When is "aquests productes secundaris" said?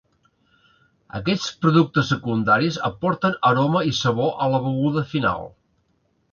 1.19-2.81